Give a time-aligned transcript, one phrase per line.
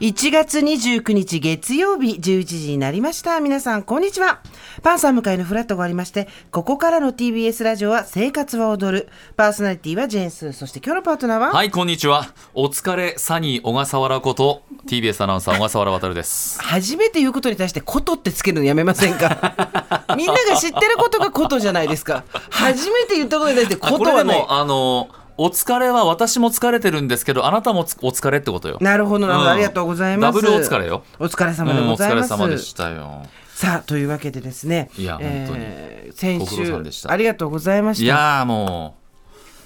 [0.00, 3.38] 1月29日月曜日11時になりました。
[3.38, 4.40] 皆さん、こんにちは。
[4.82, 9.08] パンサー向かいのフラットがありまして、ここからの TBS ラジオは生活は踊る。
[9.36, 10.52] パーソナリティはジェーンスー。
[10.52, 12.26] そして今日のパートナーは、はい、こんにちは。
[12.54, 16.60] お疲れ、サニー小笠原こと、TBS アナウンサー小笠原渉です。
[16.60, 19.54] 初めて言うことに対して、ことってつけるのやめませんか？
[20.18, 22.24] みんなが知ってることがことじゃないですか。
[22.50, 24.52] 初めて言ったことに対して、あことはないこれでも、。
[24.52, 28.78] あの、お疲れは私も疲れてるんですけど、あなたもつお疲れってことよ。
[28.80, 30.34] なるほどなるほど、うんありがとうございます。
[30.34, 31.02] ダブルお疲れよ。
[31.18, 32.28] お疲れう様でん、お疲れございます。
[32.28, 33.24] 様でしたよ。
[33.54, 39.03] さあというわけでですねいや本当にえー先ご苦労週ありがとうございましたいやーもう、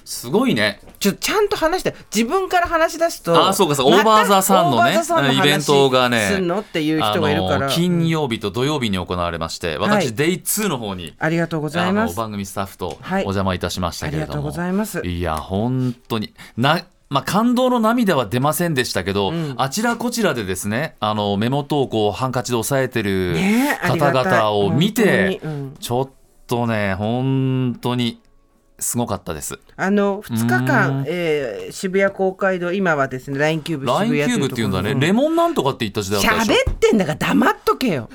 [0.08, 0.80] すごいね。
[1.00, 7.68] ちょちゃんと話して自分から話し出すとあそうかそうオーバーザさんのねの話イベントがねすんのっていう人がいるから。
[7.68, 10.00] 金曜日と土曜日に行われまして、はい。
[10.00, 12.16] 私、デイ2の方に、ありがとうございます。
[12.16, 13.22] 番組スタッフとおはい。
[13.24, 15.06] 邪魔いたしましたけれども、ありがとうございます。
[15.06, 19.54] いや本当になまあ、感動の涙は出ませんでしたけど、ん。
[19.58, 23.36] あちらこちらでですねあの目元をこうハンカチで押さえてる
[23.82, 25.76] 方々を見て、本当にうん。
[25.78, 26.10] ちょっ
[26.46, 28.20] とね本当に
[28.78, 29.58] すごかったです。
[29.76, 36.70] あの2日う間ん、えー渋谷公会堂今はですね LINE キューブ渋ライン谷キューブっていうんだね、ところレモンなんとかって言った時代だったでしょ。
[36.70, 38.08] 喋ってんだから黙っとけよ。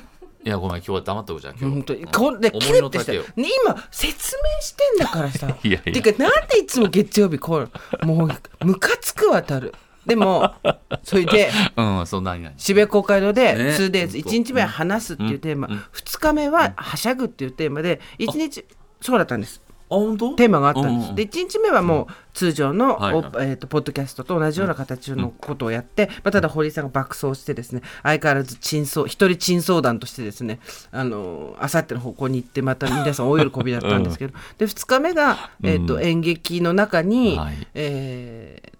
[0.44, 5.56] いやごめん今日は黙っとくじゃん今日本当にこんでキレってしたね今説明してんだからさ。
[5.64, 5.92] いやいや。
[6.02, 7.66] てかなんでいつも月曜日こ
[8.02, 9.74] うもうムカつくわたる。
[10.04, 10.54] でも
[11.02, 12.52] それでうんそう何何？
[12.58, 13.70] 渋谷公会堂でね。
[13.70, 18.66] 2days、本当1日目は話すっていうテーマ、うんうん2日目ははしゃぐっていうテーマで1日
[19.00, 19.62] そうだったんです。
[19.63, 20.34] あ本当？
[20.34, 23.24] テーマがあったんです、うんうんで1日目はもう通常の、はいはい。
[23.24, 30.58] おえー、とポッドキャストと同じような形のことをやって、まあ、ただ堀井さんが爆走してですね相変わらず珍相一人珍相談としてですね
[30.90, 37.66] あのあさっての方向に行ってまた皆さん大喜びだったんですけど、 で2日目が、えーとうん演劇の中に、はい。
[37.74, 38.74] えー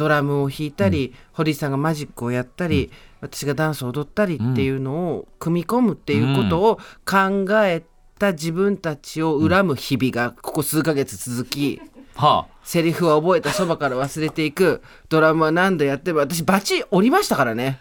[0.00, 7.82] ドラムを弾いたり、堀井さんがマジックをやったり、私がダンスを踊ったりっていうのを組み込むっていうことを考え
[8.20, 11.80] た自分たちを恨む日々がここ数ヶ月続き、
[12.14, 12.54] はあ。
[12.62, 14.82] セリフは覚えたそばから忘れていく。
[15.08, 17.80] ドラムは何度やっても私バチ折りましたからね。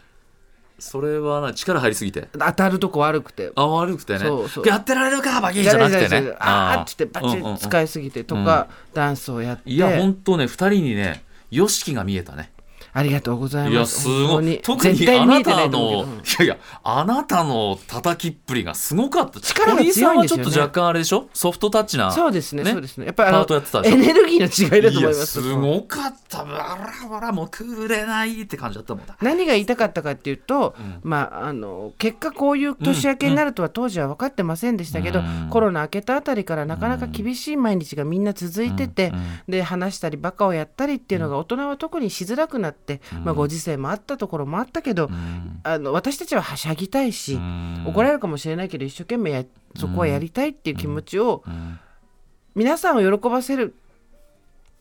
[0.80, 2.30] それはな力入りすぎて。
[2.32, 3.52] 当たるとこ悪くて。
[3.56, 4.20] あ悪くてね。
[4.20, 4.68] そうそう。
[4.68, 6.34] やってられるかバキーじゃなくてね。
[6.40, 7.54] あーっつってバチうんうんうん。
[7.56, 9.70] ッ使いすぎてとか、ダンスをやって。
[9.70, 12.54] いや本当ね二人にねよしきが見えたね。
[12.94, 14.60] ありがとうございいやますすごい。
[14.64, 14.92] 特に。
[14.92, 16.06] あな絶対見えてなたの
[16.40, 19.40] やいやあなたの叩きっぷりがすごかった。
[19.42, 20.16] 力が強いんですよね。
[20.16, 21.30] 堀井さんはちょっと若干あれでしょ？
[21.34, 22.72] ソフトタッチなそうですねね？
[22.72, 23.06] そうですね。
[23.06, 23.96] やっぱりパートやってたでしょ？
[23.96, 26.46] エネルギーの違いだと思いいやますすごかった。
[26.46, 29.18] バラバラもうくれないって感じだったもんだ。
[29.22, 31.00] 何が言いたかったかっていうと、ん。
[31.04, 35.48] まああの結果こういう年明けになるとは当時は分かってませんでしたけど、うん。
[35.50, 39.12] コロナ明けたあたりからなかなか厳しい毎日がみんな続いてて、
[39.48, 45.60] で話したりバカをやったりっていうのが大人は特にしづらくなって、まあ、ご時世もあったところもあったけど、うん。
[45.64, 47.84] あの私たちははしゃぎたいし、うん。
[47.88, 49.44] 怒られるかもしれないけど一生懸命や
[49.76, 51.80] そこはやりたいっていう気持ちを、ん。
[52.56, 53.74] 皆さんを喜ばせる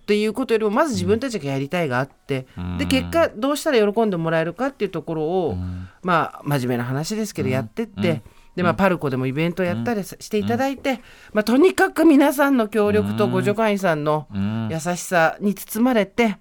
[0.02, 2.46] っていうことよりもまず自分たちがやりたいがあって、
[2.78, 5.56] で結果どうしたら喜んでもらえるかっていうところを、
[6.02, 8.22] まあ真面目な話ですけどやってって、
[8.56, 11.00] でまあ、パルコでもイベントやったりさしていただいて、
[11.32, 14.68] まあ、とにかく皆さんの協力とご助会員さんのうん。
[14.72, 16.38] 優しさに包まれて、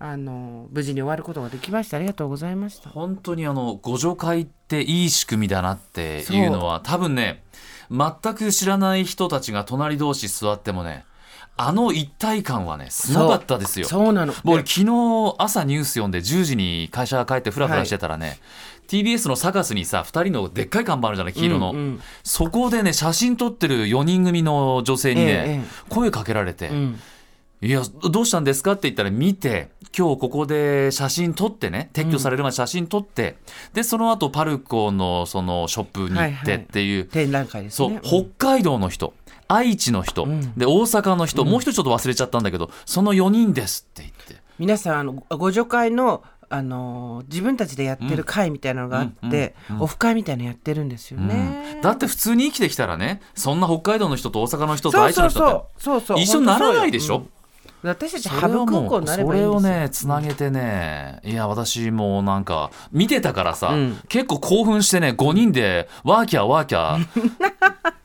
[0.00, 2.90] あの無事に終わることができましたありがとうございました。
[2.90, 7.42] 本当にあの互助会っていい仕組みだなっていうのは多分ね
[7.90, 11.04] 全く知らない人たちが隣同士座ってもね
[11.56, 13.88] あの一体感はねすごかったですよ。
[13.88, 14.32] そうなの。
[14.44, 18.38] 僕昨日朝ニュース読んで10時に会社帰ってフラフラしてたらね、
[18.86, 22.00] TBS のサカスにさ2人のでっかい看板あるじゃない黄色の、うんうん。
[22.22, 25.62] そこでね写真撮ってる4人組の女性にね、えええ。
[25.88, 27.00] 声かけられて、うん
[27.60, 33.36] いやどうしたんですかって言ったら見て今日ここで写真撮ってね撤去される前に写真撮って、
[33.72, 38.00] でその後パルコのそのショップに行ってっていう、展覧会ですそう、ね。
[38.04, 39.12] 北海道の人
[39.48, 40.54] 愛知の人、ん。
[40.56, 44.42] で大阪の人、もう一人ちょっと忘れちゃったんだけどその4人ですって言って。
[44.58, 51.80] 皆さんあのご助会のあの自分たちでやってる会みたいなのがあって、オフ会みたいなのやってるんですよね。
[51.82, 57.28] だって普通に生きてきたらねそんな北海道の人と大阪の人と愛知の人って一緒にならないでしょ、うん
[57.82, 59.80] 私たちそハブれはも空港になれうそれをばいいんですよ。
[59.80, 64.00] ねつなげてねいや私もなんか見てたからさ、うん。
[64.08, 67.06] 結構興奮してね5人でワーキャーワーキャー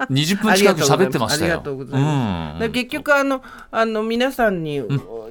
[0.10, 1.54] 20分近く喋ってましたよ。
[1.54, 2.54] ありがとうございます。
[2.54, 2.60] うん。
[2.60, 4.80] で結局あのあの皆さんにい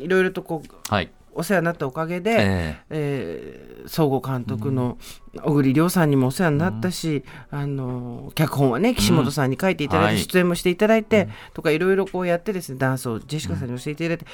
[0.08, 3.66] ろいろとこうはいお世話になったおかげで、ええ。
[3.68, 4.96] ー総合監督の
[5.42, 10.18] 小栗亮さんにもお世話になったし、あの脚本はね岸本さんに書いていただいて、はい。
[10.20, 14.26] 出演もしていただいて、とかいろいろこうやってですねダンスをジェシカさんに教えていただいて、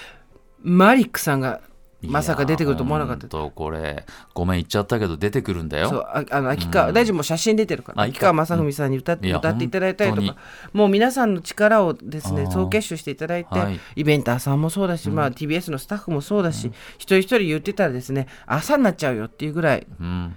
[0.60, 1.62] マリックさんが
[2.02, 3.26] まさか出てくると思わなかった。
[3.26, 8.32] とこれごめん言っちゃったけど出てくるんだそうよああの秋川、大臣も写真出てるからあ秋川。
[8.34, 10.36] 雅史さんに歌って,、歌っていただいたりと本か
[10.72, 13.80] もう皆さんの力をですね総結集していただいて、はい。
[13.96, 20.36] イベンターさんもそうだし、まあ、TBS のスタッフもそうだし、一人一人言ってたらですね朝になっちゃうよっていうぐらいうん。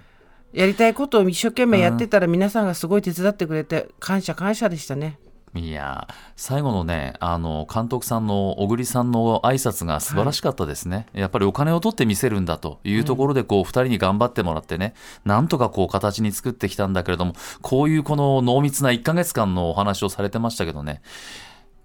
[0.52, 5.18] やりたいことを一生懸命やってたら皆さんがすごい手伝ってくれて感謝感謝でしたね。
[5.54, 14.94] いや最後のねあの監督さんの小栗さんの挨拶が素晴らしかったですね、やっぱりお金を取って見せるんだというところでこう、2人に頑張ってもらってね
[15.26, 21.02] なんとかこう形に作ってきたんだけれどもこういうこの濃密な1ヶ月間のお話をされてましたけどね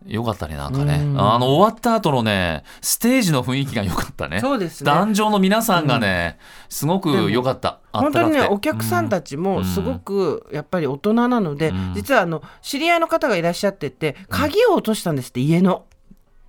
[0.08, 1.22] よかったねなんかね、うん。
[1.22, 4.40] あの終わった後のねステージの雰囲気が良かったね。
[4.40, 4.92] そうですね。
[4.92, 6.40] 壇上の皆さんがね、
[6.70, 7.80] すごく良かった。
[7.92, 11.94] あ本当にねお客さんたちもすごくやっぱり大人なので、うん。
[11.96, 15.86] 実はあの知り合いの方がいらっしゃってて鍵を落としたんですって家の。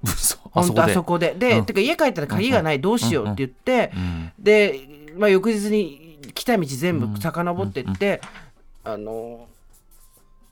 [0.02, 0.38] 嘘。
[0.44, 1.34] あ本当あそこで。
[1.38, 1.66] でで、うん。
[1.66, 2.80] てか家帰ったら鍵がない。
[2.80, 4.32] どうしようって言って、うん。
[4.38, 4.80] で、
[5.16, 8.20] まあ、翌日に来た道全部遡ってって、
[8.84, 9.48] あの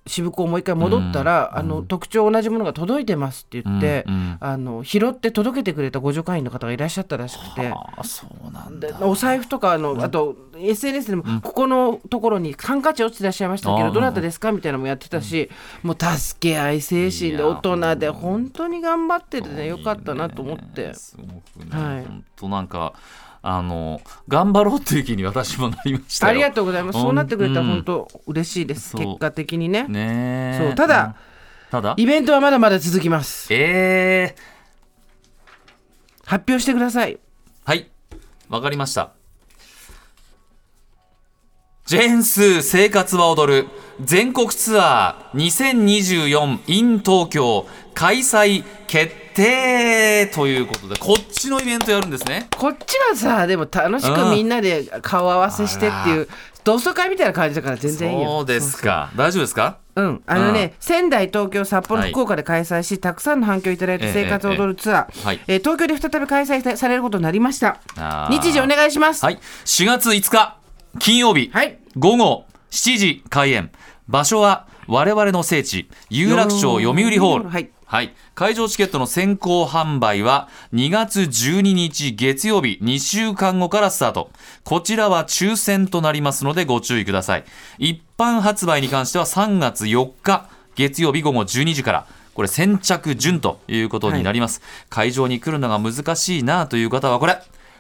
[0.07, 4.37] 渋港もう一回戻ったら、あの特徴同じものが届いてますって言って、うんうん。
[4.41, 7.69] あの拾って届けてくれたご助会員の方がいらっしゃったらしくて。
[7.69, 15.51] ああそうなんでだお財布とかあの、あと SNS でも、ここのところにハンカチ落ちてらっしゃいましたけどどなたですかみたいなのもやってたし、
[15.83, 18.77] もう助け合い精神で大人で本当に。
[18.87, 20.95] 頑張っててねよかったなと思って。
[20.95, 21.25] すご
[21.61, 22.05] くね、はい。
[22.05, 22.95] 本当なんか
[23.43, 26.31] あの頑張ろうっていう気に私もなりましたよ。
[26.31, 27.01] ありがとうございます。
[27.01, 27.67] そうなってくれたらうん。
[27.69, 28.91] 本当嬉しいです。
[28.91, 29.01] そう。
[29.01, 29.87] 結果的にね。
[29.89, 29.99] ね
[30.55, 30.59] え。
[30.69, 31.15] そうただうん。
[31.71, 31.95] ただ？
[31.97, 33.53] イベントはまだまだ続きます。
[33.53, 34.41] えー、
[36.25, 37.19] 発表してください。
[37.65, 37.89] はい。
[38.49, 39.13] わかりました。
[41.87, 43.69] ジェーンスー生活は踊る。
[44.01, 47.67] 全国ツアー2024 in 東京
[47.97, 52.47] 開催決定ということでこっちのイベントやるんですね。
[52.57, 56.29] こっちはさでも楽しくみんなで顔合わせしてっていう
[56.63, 58.29] 同窓会みたいな感じだから全然いいよ。
[58.29, 59.11] そうですか。
[59.17, 59.79] 大丈夫ですか？
[59.95, 60.73] うん、あのね、うん。
[60.79, 62.11] 仙台、東京、札幌、はい。
[62.11, 67.79] 福岡で開催し、たくさんの反響をいただいて生活を踊るツアー、ええはいえー東京で再び開催されることになりました。
[68.31, 69.25] 日時お願いします。
[69.25, 69.39] はい。
[69.65, 70.59] 4月5日、
[70.99, 71.79] 金曜日、はい。
[71.97, 73.71] 午後7時開演。
[74.07, 77.49] 場所は我々の聖地、有楽町読売ホール。
[77.49, 78.15] はいはい。
[78.35, 84.31] 会場チケットの先行販売は2月12日月曜日2週間後からスタート。
[84.65, 87.45] こちらは抽選となりますのでご注意ください。
[87.79, 92.07] 一般発売に関しては3月4日月曜日午後12時から。
[92.35, 94.61] これ先着順ということになります。
[94.91, 97.39] 会場に来るのが難しいなという方はこれ、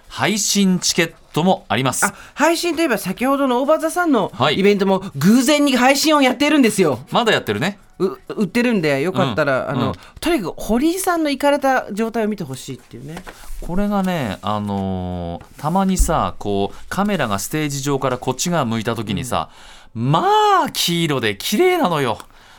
[0.09, 2.15] 配信チケットもありますあ。
[2.35, 7.01] 配信といえば先ほどの大場座さんのはいイベントも偶然に配信をやってるんですよ。
[7.11, 7.79] まだやってるね。
[7.99, 9.95] う売ってるんでよかったら、うんあの、うん。
[10.21, 13.23] とにかく堀井さんの行かれた状態を見てほしいっていうね。
[13.61, 19.49] これがね、あのーたまにさこうカメラがステージ上からこっち側向いた時にさ、
[19.95, 20.25] ま
[20.67, 22.19] あ黄色で綺麗なのよ。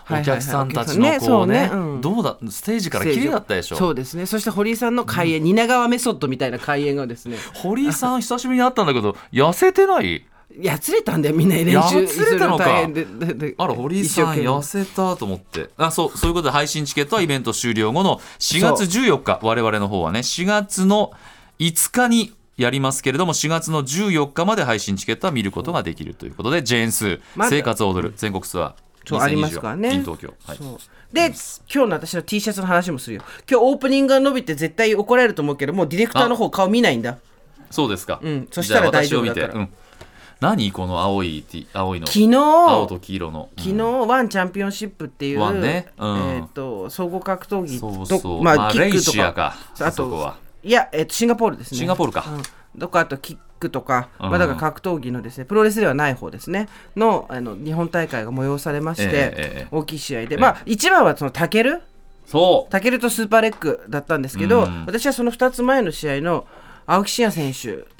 [0.09, 1.69] お客さんたちのこうね。
[2.01, 3.75] どうだステージから綺麗だったでしょ？
[3.75, 4.25] そうですね。
[4.25, 10.25] そして堀井さんの開演、蜷川メソッドみたいな開演がですね、 堀井さん久しぶりに会ったんだけど痩せてない？
[10.59, 12.65] やつれたんだよみんな練習やつれたのか。
[13.57, 15.69] あら堀井さん痩せたと思って。
[15.77, 21.11] あそうそういうことで配信チケットはイベント終了後の4月14日我々の方はね4月の
[21.59, 27.51] 5日にやりますけれども4月の14日まで配信チケットは見ることができるということでジェーンスーまだ。
[27.51, 28.73] 生活を踊る全国ツアー
[29.05, 30.01] そうありますからね。
[30.01, 30.57] 東京、はい、
[31.13, 31.27] で
[31.73, 33.23] 今日の私の T シャツの話もするよ。
[33.49, 37.17] 今日オープニングが伸びて絶対怒られると思うけどもうディレクターの方顔見ないんだ。
[37.71, 38.47] そうですか、うん。
[38.51, 39.67] そしたら大丈夫だから
[40.39, 42.07] 何この青い青いの。
[42.07, 42.35] 昨日。
[42.35, 43.63] 青と黄色の、うん。
[43.63, 45.87] 昨日ワンチャンピオンシップっていう、ね。
[45.97, 46.17] うん。
[46.35, 48.43] えっ、と総合格闘技そうとそう。
[48.43, 49.55] まあキマレーックとか。
[49.79, 50.37] ああそこは。
[50.63, 51.79] いや、えっとシンガポールですね。
[51.79, 52.25] シンガポールか。
[52.75, 54.29] うん、とかあとキックとか、うん。
[54.29, 56.69] まあ、だから格闘技のですねプロレスではない方ですね。
[56.95, 61.81] のあの日本大会が催されまして、ええええ大きい試合で、えまあ一番はそのタケル？
[62.27, 62.71] そう。
[62.71, 64.85] タケルとスーパーレッグだったんですけど、うん。
[64.85, 66.45] 私はその2つ前の試合の
[66.85, 67.96] 青木真也選手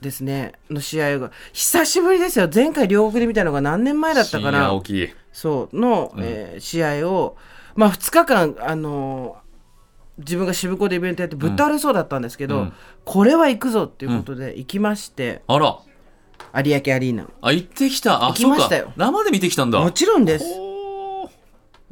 [0.00, 0.52] ですね。
[0.70, 1.30] の試合が。
[1.52, 2.48] 久しぶりですよ。
[2.52, 4.72] 前回両国で見たのが何年前だったかな。
[4.72, 5.08] 大きい。
[5.32, 5.78] そう。
[5.78, 7.36] の、えー試合を、
[7.74, 9.50] まあ、2日間、あのー
[10.18, 12.72] 自分が渋港でイベントやってぶっ倒れそうだったんですけど、うん。
[13.06, 15.78] これは行くぞっていうことで行きまして、あら。
[16.54, 17.28] 有明アリーナ。
[17.40, 18.24] あ行ってきた。
[18.24, 18.92] あ行きましたよ。
[18.96, 19.80] 生で見てきたんだ。
[19.80, 20.44] もちろんです。
[20.44, 21.30] 行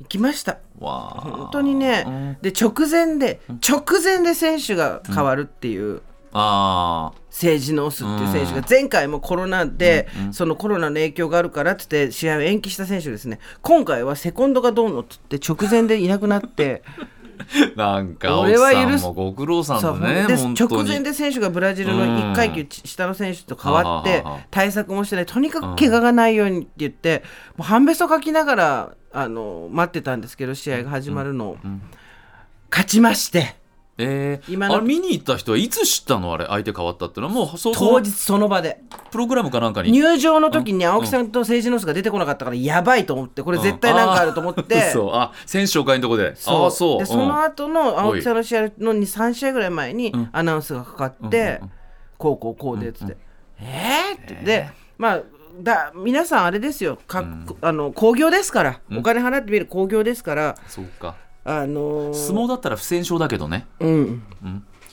[0.08, 0.58] きました。
[0.80, 13.38] 本当にね、で直前で直前で選手が変わるっていう、あ政治のオスっていう選手が前回もコロナで、そのコロナの影響があるからって言って試合を延期した選手ですね。
[13.62, 16.82] 今回はセコンドがどうのって言って直前でいなくなって。
[17.76, 18.28] なんか
[19.14, 20.26] ご苦労さんだね
[20.58, 25.26] 直前で選手がブラジルの1階級下の選手と変わって対策もしてない。
[25.26, 27.22] とにかく怪我がないようにって言って
[27.56, 31.56] もう半べそ書きながらあの待ってたんですけど試合が始まるのを、
[32.70, 33.56] 勝ちまして
[34.00, 36.32] えー、今のあれ見に行った人はいつ知ったの？
[36.32, 37.32] あれ相手変わったってのは？
[37.32, 38.80] もうそう当日その場で。
[39.10, 39.90] プログラムかなんかに？
[39.90, 46.36] 入場の時に青木さんと政治ノースが出てこなかったからやばいと思ってこれ絶対なんかあると思って、そうあ 選手紹介のとこで。
[46.36, 46.66] そう。
[46.66, 46.98] あそう。
[47.00, 51.60] でその後の青木さんの試合の3試合ぐらい前にアナウンスがかかって、
[52.18, 53.16] こうこうこうでっつって、
[53.60, 54.16] えー？
[54.16, 54.26] って。
[54.28, 55.22] 言って、まあ
[55.60, 56.98] だ皆さんあれですよ。
[57.08, 57.24] か、
[57.62, 60.54] あの興行ですから、お金払ってみる興行ですから。
[60.68, 63.66] そうかあのー相撲だったら不戦勝だけどね。
[63.80, 64.22] うん、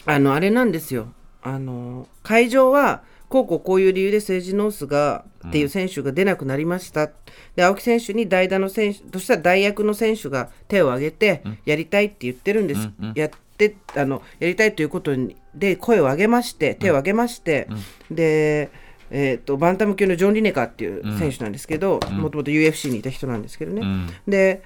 [0.06, 1.08] あのあれなんですよ。
[1.42, 7.10] あの会場はこうこうこういう理由で政治ノースがっていう選手が出なくなりました、
[7.56, 17.68] で青木選手に代打の選手としたら代役の選手が手を挙げてやりたいって言ってるんです、やってあのやりたいということにで声を上げまして手を挙げまして、
[18.10, 18.70] で
[19.12, 24.10] えー、とバンタム級のジョン・リネカーっていう選手なんですけどもともと UFC にいた人なんですけどね、ん。
[24.28, 24.64] で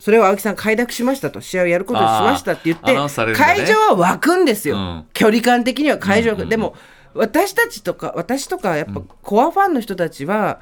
[0.00, 2.98] それを青木さん快諾しましたと試合をやることにしましたって言って、ね。
[3.34, 5.06] 会場は湧くんですよ、うん。
[5.12, 6.74] 距離感的には会場が、でも
[7.12, 10.60] 私たちとか私とかやっぱコアファンの人たちは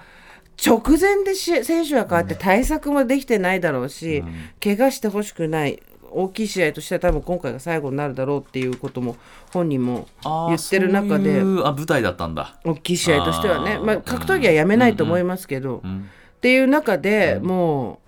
[0.65, 4.25] 直前でし選手が変わって対策もできてないだろうし、
[4.63, 5.81] 怪我してほしくない。
[6.11, 9.17] 大きい試合としては多分今回が最後になるだろうっていうことも
[9.53, 10.09] 本人も
[10.49, 12.59] 言ってる中であ舞台だったんだ。
[12.65, 13.79] 大きい試合としてはね。
[13.79, 16.09] まあ、格闘技はやめないと思いますけど、ん。
[16.39, 18.01] っていう中で、も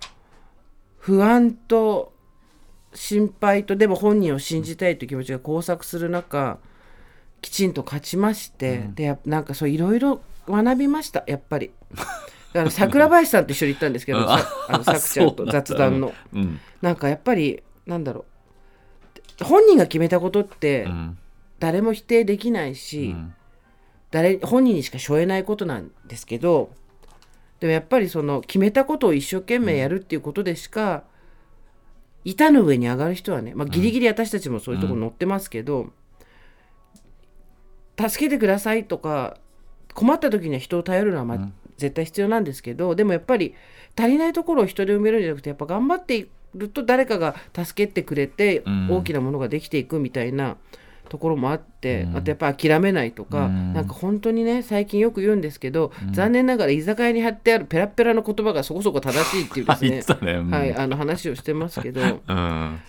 [1.01, 2.13] 不安と
[2.93, 6.59] 心配とでも本人を信じたいという気持ちが交錯する中
[7.41, 11.71] きちんと勝ちまして、でやなんかそういろいろ学びましたやっぱり。
[12.53, 14.25] あの桜林さんと一緒に行ったんですけど、うん。
[14.27, 16.59] さあのさくちゃんと雑談の、うん。
[16.81, 18.25] なんかやっぱりなんだろ
[19.39, 19.43] う。
[19.43, 21.17] 本人が決めたことってうん。
[21.59, 23.33] 誰も否定できないし、うん。
[24.11, 26.71] 誰本人にしか背負えないことなんですけど
[27.61, 31.03] でもやっぱりその決めたことを一生懸命やるっていうことでしか、
[32.25, 35.93] 板の上に上がる人はね、まあ、ギリギリ私たちもそういうところ乗ってますけど、
[38.09, 39.37] 助けてくださいとか
[39.93, 43.53] 困った時には人を頼るのはまあ絶対必要なんですけどでもやっぱり
[43.97, 48.89] 足りないところを人で埋めるんじゃなくてやっぱ頑張っていると誰かが助けてくれてん。
[48.89, 50.57] 大きなものができていくみたいな
[51.11, 53.73] ところもあって、あとやっぱ諦めないとか、うん。
[53.73, 60.31] なんか本当にね最近よく言うんですけど、残念ながら居酒屋に貼ってあるペラッペラの言葉がそこそこ正しいっていうですねね。
[60.35, 60.49] うん。
[60.49, 61.99] はい、あの話をしてますけど。
[62.25, 62.79] うん。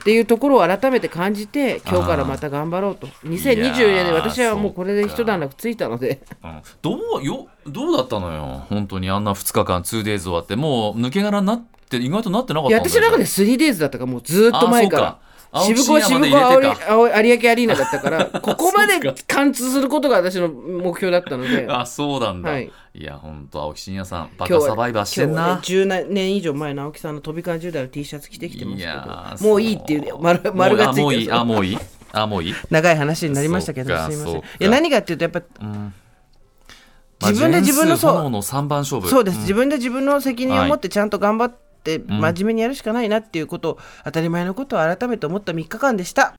[0.00, 3.06] っていうところを改めて感じて今日からまた頑張ろうと。
[3.24, 6.22] 2024年で私はもうこれで一段落ついたので。
[6.42, 6.62] うん。
[6.82, 9.10] どうよどうだったのよ本当に。
[9.10, 10.56] あんな2日間 2days 終わって。
[10.56, 15.18] もう抜け殻になって意外となってなかった私の中で 3days だったからもうずーっと前から
[15.52, 21.66] 渋子は渋子真也まで入れて青有明アリーナだったから ここまで貫通することが私の目標だったので。
[21.70, 22.70] あそうなんだ、はい。
[22.94, 31.04] い、や本当青木真也さんバ今日はカサバイバーしてんな、今日はね10年以上前の青木さんの飛び交10代の T シャツ着てきてますいけやどもういいっていう丸丸がついてる。
[31.04, 31.78] もういいあもういい
[32.12, 32.54] あもういい。
[32.70, 34.36] 長い話になりましたけどすいません。
[34.36, 35.94] いや何かっていうとやっぱうん。
[37.22, 39.08] 自分で自分のまあそうジェーンスー炎の3番勝負。
[39.08, 42.20] そうです、自分で自分の責任を持ってちゃんと頑張ってん。
[42.20, 46.34] 真面目にやるしかないなっていうことを、当たり前のことを改めて思った3日間でした。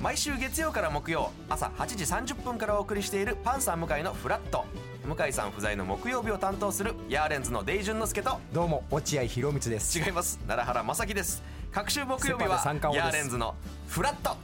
[0.00, 4.64] 毎週月曜から木曜朝8時30分からお送りしているパンサー向井のフラット。
[5.04, 8.38] 向井さん不在の木曜日を担当するヤーレンズのデイジュンの之介と。
[8.52, 9.98] どうも落合博満です。
[9.98, 10.38] 違います。
[10.46, 11.42] 奈良原正樹です。
[11.72, 12.62] 各週木曜日は
[12.94, 13.54] ヤーレンズの
[13.88, 14.36] フラット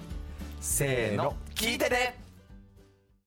[0.67, 2.24] せーの聞いてね。